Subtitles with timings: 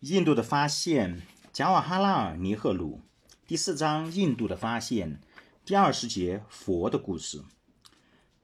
[0.00, 3.00] 印度的发现，贾瓦哈拉尔·尼赫鲁，
[3.48, 5.20] 第四章：印度的发现，
[5.64, 7.42] 第二十节：佛的故事。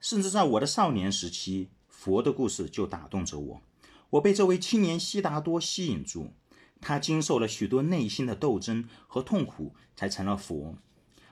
[0.01, 3.63] 甚至在我的少年时期，佛的故事就打动着我。
[4.11, 6.33] 我被这位青年悉达多吸引住，
[6.81, 10.75] 他经受了许多内心的斗争和痛苦，才成了佛。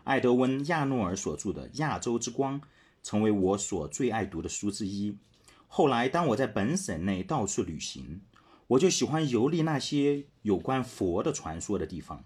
[0.04, 2.60] 艾德温·亚诺尔所著的《亚洲之光》
[3.02, 5.18] 成为我所最爱读的书之一。
[5.66, 8.20] 后来，当我在本省内到处旅行，
[8.72, 12.24] 我就喜欢游历那些有关佛的传说的地方。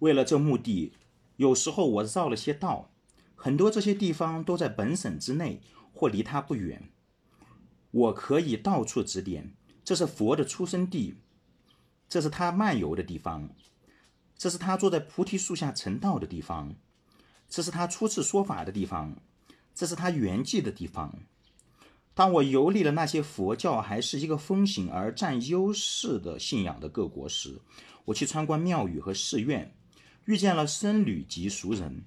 [0.00, 0.92] 为了这目的，
[1.36, 2.90] 有时候我绕了些道。
[3.36, 5.60] 很多这些地方都在本省之内
[5.92, 6.90] 或离它不远。
[7.90, 9.54] 我可以到处指点：
[9.84, 11.16] 这是佛的出生地，
[12.08, 13.50] 这是他漫游的地方，
[14.36, 16.74] 这是他坐在菩提树下成道的地方，
[17.48, 19.16] 这是他初次说法的地方，
[19.74, 21.18] 这是他圆寂的地方。
[22.14, 27.60] 当我游历了那些佛教还是一个风行而占优势的信仰的各国时，
[28.04, 29.74] 我去参观庙宇和寺院，
[30.26, 32.04] 遇见了僧侣及俗人。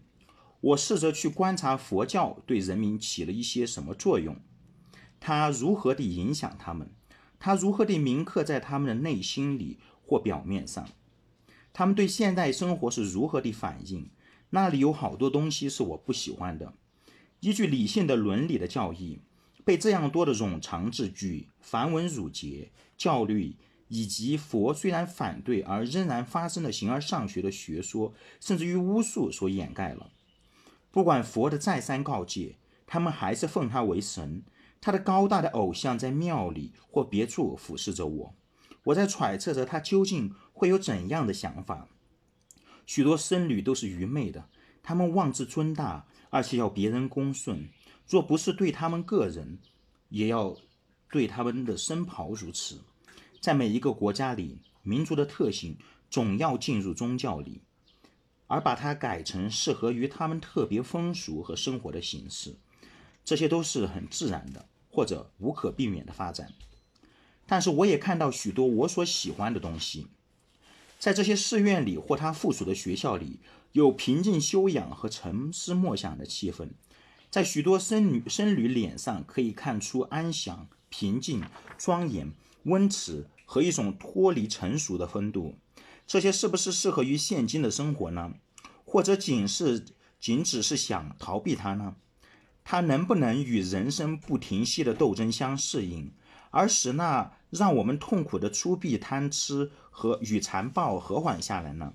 [0.61, 4.36] 我试着去观察佛教对人民起了一些什么作用，
[5.20, 6.89] 它如何地影响他们，
[7.39, 10.88] 它如何地铭刻在他们的内心里或表面上，
[11.73, 14.09] 他们对现代生活是如何地反应。
[14.52, 16.73] 那里有好多东西是我不喜欢的，
[17.39, 19.20] 依据理性的伦理的教义。
[19.66, 30.11] 被这样多的冗长字句、繁文缛节、教律，以及佛虽然反对而仍然发生的形而上学的学说，甚至于巫术所掩盖了。
[30.91, 34.43] 不管佛的再三告诫，他们还是奉他为神。
[34.80, 38.36] 他的高大的偶像在庙里或别处俯视着我，
[38.83, 41.88] 我在揣测着他究竟会有怎样的想法。
[42.86, 44.47] 许多僧侣都是愚昧的，
[44.83, 47.67] 他们妄自尊大，而且要别人恭顺。
[48.08, 49.58] 若不是对他们个人，
[50.09, 50.56] 也要
[51.09, 52.81] 对他们的僧袍如此。
[53.39, 55.78] 在每一个国家里，民族的特性
[56.09, 57.61] 总要进入宗教里，
[58.48, 62.55] 而把它改成适合于他们特别风俗和生活的形式。
[63.23, 66.54] 这些都是很自然的，或者无可避免的发展。
[67.48, 70.08] 但是，我也看到许多我所喜欢的东西，
[70.99, 73.39] 在这些寺院里或他附属的学校里，
[73.72, 76.70] 有平静修养和沉思默想的气氛。
[77.36, 81.44] 在许多僧侣僧侣脸上可以看出安详、平静、
[81.78, 82.32] 庄严、
[82.64, 85.58] 温慈和一种脱离成熟的风度。
[86.08, 88.36] 这些是不是适合于现今的生活呢？
[88.86, 89.84] 或者仅是
[90.18, 91.98] 仅只是想逃避它呢？
[92.64, 96.14] 它能不能与人生不停息的斗争相适应，
[96.52, 101.92] 而使那让我们痛苦的粗鄙贪吃和与残暴和缓下来呢？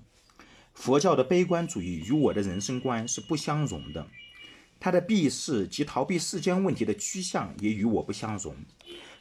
[0.75, 4.05] 佛教的悲观主义与我的人生观是不相容的。
[4.81, 8.55] 他的避世及逃避世间问题的趋向也与我不相容。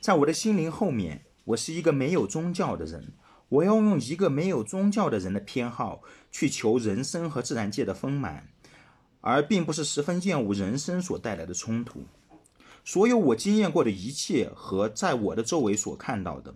[0.01, 3.13] 在我的心灵后面，我是一个没有宗教的人。
[3.51, 8.49] 我要用一个没有宗教的人的偏好去求人生和自然界的丰满，
[9.21, 12.05] 而并不是十分厌恶人生所带来的冲突。
[12.85, 16.55] 所有我经验过的一切和在我的周围所看到的，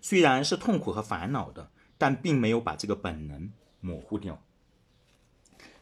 [0.00, 4.42] 虽然是痛苦和烦恼的，但并没有把这个本能模糊掉。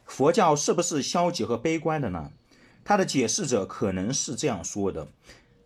[0.07, 2.31] 佛教是不是消极和悲观的呢？
[2.83, 5.09] 他的解释者可能是这样说的，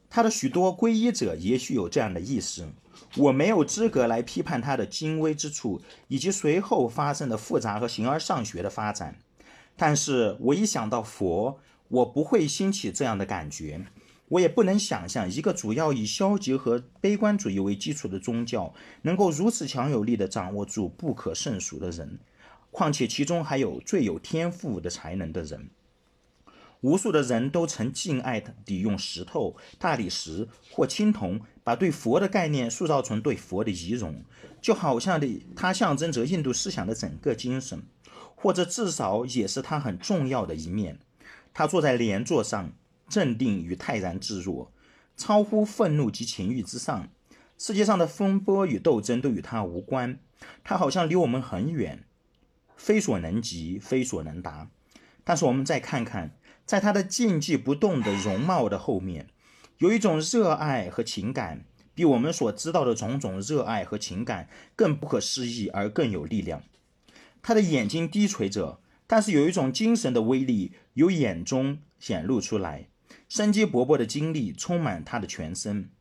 [0.10, 2.68] 他的许多皈依者也许有这样的意思。
[3.18, 9.18] 我没有资格来批判他的精微之处，以及随后发生的复杂和形而上学的发展。
[9.78, 13.86] 但是我一想到佛，我不会兴起这样的感觉。
[14.30, 22.18] 我也不能想象一个主要以消极和悲观主义为基础的宗教，能够如此强有力地掌握住不可胜数的人。
[22.72, 25.70] 况且其中还有最有天赋的才能的人，
[26.80, 34.24] 无数的人都曾敬爱地用石头、大理石或青铜，把对佛的概念塑造成对佛的仪容，
[34.62, 37.84] 就好像的它象征着印度思想的整个精神，
[38.36, 41.00] 或者至少也是它很重要的一面。
[41.54, 42.72] 他坐在莲座上，
[43.10, 44.72] 镇定与泰然自若，
[45.18, 47.10] 超乎愤怒及情欲之上。
[47.58, 50.18] 世界上的风波与斗争都与他无关，
[50.64, 52.06] 他好像离我们很远。
[52.82, 54.68] 非所能及，非所能达。
[55.24, 56.32] 但是我们再看看，
[56.66, 59.28] 在他的静寂不动的容貌的后面，
[59.78, 61.64] 有一种热爱和情感，
[61.94, 66.64] 比我们所知道的种种热爱和情感更不可思议而更有力量。
[67.44, 72.88] 他的眼睛低垂着，但是有一种精神的威力由眼中显露出来，
[73.30, 75.92] 生机勃勃的精力充满他的全身。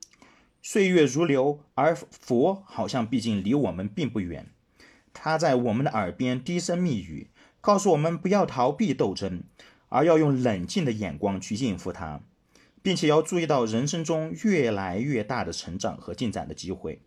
[0.62, 4.50] 岁月如流，而佛好像毕竟离我们并不远。
[5.12, 7.28] 他在我们的耳边低声密语，
[7.60, 9.42] 告诉我们不要逃避斗争，
[9.88, 12.20] 而要用冷静的眼光去应付它，
[12.82, 17.00] 并且要注意到人生中越来越大的成长和进展的机会。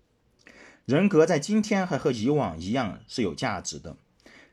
[0.86, 3.96] 人格在今天还和以往一样是有价值的。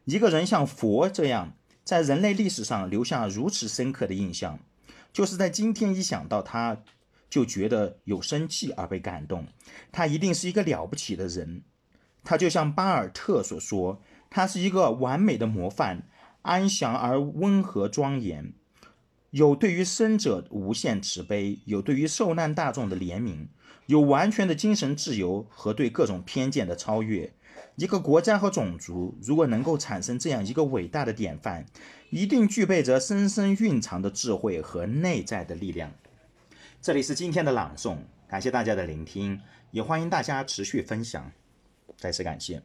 [0.04, 1.54] 一个人像佛这样，
[1.84, 4.60] 在人类历史上留下如此深刻的印象，
[5.12, 6.78] 就是在今天一想到他，
[7.28, 9.46] 就觉得有生气而被感动。
[9.90, 11.62] 他一定是一个了不起的人。
[12.22, 16.02] 他就像巴尔特所说，他是一个完美的模范，
[16.42, 18.52] 安详而温和庄严，
[19.30, 23.48] 有对于生者无限慈悲，有对于受难大众的怜悯，
[23.86, 27.32] 有完全的精神自由和对各种偏见的超越。
[27.76, 31.64] 一个国家和种族如果能够产生这样一个伟大的典范，
[32.10, 35.92] 一定具备着深深蕴藏的智慧和内在的力量。
[36.82, 39.40] 这里是今天的朗诵，感谢大家的聆听，
[39.70, 41.32] 也欢迎大家持续分享。
[41.98, 42.58] 再次感谢。